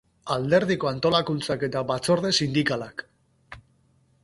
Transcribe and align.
Alderdiko 0.35 0.89
antolakuntzak 0.91 1.67
eta 1.69 1.85
batzorde 1.93 2.33
sindikalak. 2.45 3.07